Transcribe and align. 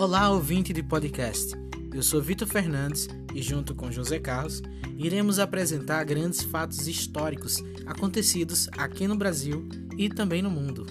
Olá, 0.00 0.30
ouvinte 0.30 0.72
de 0.72 0.82
podcast. 0.82 1.54
Eu 1.92 2.02
sou 2.02 2.22
Vitor 2.22 2.48
Fernandes 2.48 3.06
e, 3.34 3.42
junto 3.42 3.74
com 3.74 3.92
José 3.92 4.18
Carlos, 4.18 4.62
iremos 4.96 5.38
apresentar 5.38 6.02
grandes 6.04 6.40
fatos 6.40 6.88
históricos 6.88 7.58
acontecidos 7.84 8.66
aqui 8.78 9.06
no 9.06 9.14
Brasil 9.14 9.68
e 9.98 10.08
também 10.08 10.40
no 10.40 10.50
mundo. 10.50 10.86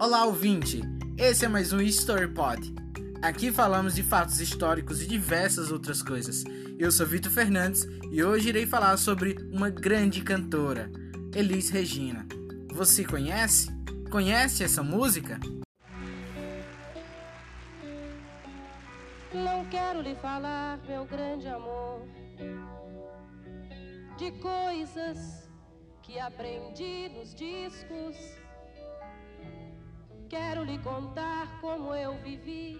Olá, 0.00 0.24
ouvinte! 0.24 0.80
Esse 1.16 1.44
é 1.44 1.48
mais 1.48 1.72
um 1.72 1.80
History 1.80 2.26
Pod 2.26 2.74
Aqui 3.26 3.50
falamos 3.50 3.96
de 3.96 4.04
fatos 4.04 4.40
históricos 4.40 5.02
e 5.02 5.06
diversas 5.08 5.72
outras 5.72 6.00
coisas. 6.00 6.44
Eu 6.78 6.92
sou 6.92 7.04
Vitor 7.04 7.32
Fernandes 7.32 7.84
e 8.12 8.22
hoje 8.22 8.50
irei 8.50 8.66
falar 8.66 8.96
sobre 8.98 9.36
uma 9.50 9.68
grande 9.68 10.22
cantora, 10.22 10.88
Elis 11.34 11.68
Regina. 11.68 12.24
Você 12.72 13.04
conhece? 13.04 13.66
Conhece 14.12 14.62
essa 14.62 14.80
música? 14.80 15.40
Não 19.34 19.64
quero 19.70 20.02
lhe 20.02 20.14
falar, 20.14 20.78
meu 20.86 21.04
grande 21.04 21.48
amor, 21.48 22.06
de 24.16 24.30
coisas 24.40 25.50
que 26.00 26.16
aprendi 26.20 27.08
nos 27.08 27.34
discos. 27.34 28.16
Quero 30.28 30.62
lhe 30.62 30.78
contar 30.78 31.60
como 31.60 31.92
eu 31.92 32.16
vivi 32.22 32.78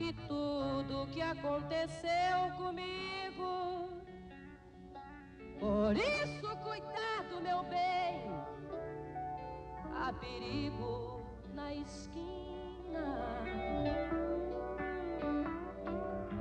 e 0.00 0.12
tudo 0.28 1.08
que 1.12 1.20
aconteceu 1.20 2.50
comigo. 2.56 3.88
Por 5.58 5.96
isso, 5.96 6.56
cuidado, 6.58 7.40
meu 7.42 7.64
bem, 7.64 8.22
há 9.94 10.12
perigo 10.12 11.20
na 11.54 11.74
esquina. 11.74 13.18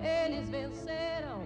Eles 0.02 0.48
venceram 0.50 1.42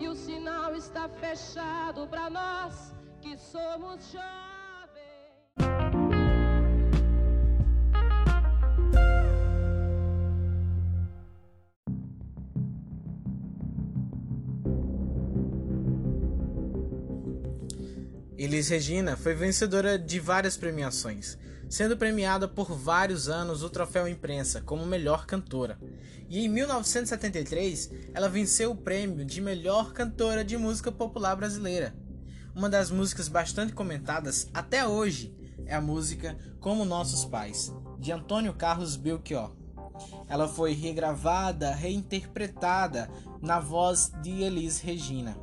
e 0.00 0.08
o 0.08 0.14
sinal 0.14 0.74
está 0.74 1.08
fechado 1.08 2.08
para 2.08 2.30
nós 2.30 2.94
que 3.20 3.36
somos 3.36 4.10
jovens. 4.10 4.61
Elis 18.38 18.68
Regina 18.68 19.16
foi 19.16 19.34
vencedora 19.34 19.98
de 19.98 20.18
várias 20.18 20.56
premiações, 20.56 21.36
sendo 21.68 21.96
premiada 21.96 22.48
por 22.48 22.72
vários 22.72 23.28
anos 23.28 23.62
o 23.62 23.68
troféu 23.68 24.08
imprensa 24.08 24.62
como 24.62 24.86
melhor 24.86 25.26
cantora. 25.26 25.78
E 26.28 26.44
em 26.44 26.48
1973, 26.48 27.90
ela 28.14 28.28
venceu 28.28 28.70
o 28.70 28.76
prêmio 28.76 29.24
de 29.24 29.40
melhor 29.40 29.92
cantora 29.92 30.42
de 30.42 30.56
música 30.56 30.90
popular 30.90 31.36
brasileira. 31.36 31.94
Uma 32.54 32.70
das 32.70 32.90
músicas 32.90 33.28
bastante 33.28 33.74
comentadas 33.74 34.48
até 34.52 34.86
hoje 34.86 35.34
é 35.66 35.74
a 35.74 35.80
música 35.80 36.36
Como 36.58 36.86
Nossos 36.86 37.26
Pais, 37.26 37.70
de 37.98 38.12
Antônio 38.12 38.54
Carlos 38.54 38.96
Belchior. 38.96 39.54
Ela 40.26 40.48
foi 40.48 40.72
regravada, 40.72 41.74
reinterpretada 41.74 43.10
na 43.42 43.60
voz 43.60 44.10
de 44.22 44.42
Elis 44.42 44.80
Regina. 44.80 45.36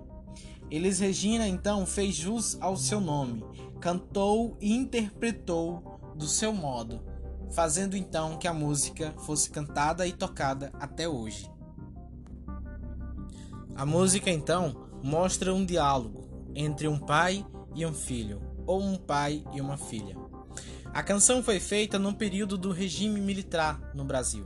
Elis 0.71 0.99
Regina 0.99 1.47
então 1.47 1.85
fez 1.85 2.15
jus 2.15 2.57
ao 2.61 2.77
seu 2.77 3.01
nome, 3.01 3.43
cantou 3.79 4.55
e 4.61 4.71
interpretou 4.71 5.99
do 6.15 6.27
seu 6.27 6.53
modo, 6.53 7.01
fazendo 7.51 7.97
então 7.97 8.37
que 8.37 8.47
a 8.47 8.53
música 8.53 9.13
fosse 9.25 9.49
cantada 9.49 10.05
e 10.05 10.11
tocada 10.11 10.71
até 10.79 11.09
hoje. 11.09 11.49
A 13.75 13.85
música 13.85 14.29
então 14.29 14.89
mostra 15.01 15.53
um 15.53 15.65
diálogo 15.65 16.27
entre 16.53 16.87
um 16.87 16.99
pai 16.99 17.45
e 17.73 17.85
um 17.85 17.93
filho, 17.93 18.41
ou 18.67 18.81
um 18.81 18.95
pai 18.95 19.43
e 19.53 19.61
uma 19.61 19.77
filha. 19.77 20.15
A 20.93 21.01
canção 21.01 21.41
foi 21.41 21.59
feita 21.59 21.97
no 21.97 22.13
período 22.13 22.57
do 22.57 22.71
regime 22.71 23.21
militar 23.21 23.91
no 23.95 24.03
Brasil. 24.03 24.45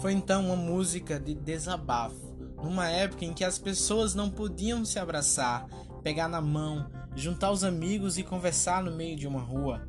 Foi 0.00 0.12
então 0.12 0.46
uma 0.46 0.56
música 0.56 1.18
de 1.18 1.34
desabafo 1.34 2.33
numa 2.64 2.88
época 2.88 3.24
em 3.24 3.34
que 3.34 3.44
as 3.44 3.58
pessoas 3.58 4.14
não 4.14 4.30
podiam 4.30 4.84
se 4.84 4.98
abraçar, 4.98 5.66
pegar 6.02 6.28
na 6.28 6.40
mão, 6.40 6.90
juntar 7.14 7.50
os 7.50 7.62
amigos 7.62 8.16
e 8.16 8.22
conversar 8.22 8.82
no 8.82 8.90
meio 8.90 9.16
de 9.16 9.28
uma 9.28 9.40
rua. 9.40 9.86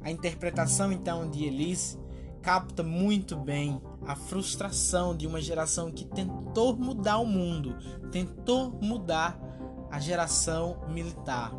A 0.00 0.10
interpretação 0.10 0.92
então 0.92 1.28
de 1.28 1.44
Elise 1.44 1.98
capta 2.40 2.82
muito 2.82 3.36
bem 3.36 3.80
a 4.06 4.14
frustração 4.14 5.16
de 5.16 5.26
uma 5.26 5.40
geração 5.40 5.90
que 5.90 6.04
tentou 6.04 6.76
mudar 6.76 7.18
o 7.18 7.26
mundo, 7.26 7.76
tentou 8.10 8.78
mudar 8.80 9.38
a 9.90 9.98
geração 9.98 10.80
militar, 10.88 11.52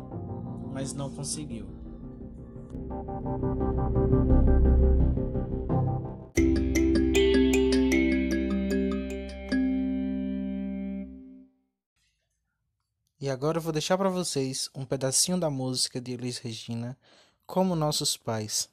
mas 0.72 0.92
não 0.92 1.10
conseguiu. 1.10 1.66
E 13.24 13.30
agora 13.30 13.56
eu 13.56 13.62
vou 13.62 13.72
deixar 13.72 13.96
para 13.96 14.10
vocês 14.10 14.68
um 14.74 14.84
pedacinho 14.84 15.40
da 15.40 15.48
música 15.48 15.98
de 15.98 16.12
Elis 16.12 16.36
Regina, 16.36 16.94
Como 17.46 17.74
Nossos 17.74 18.18
Pais. 18.18 18.68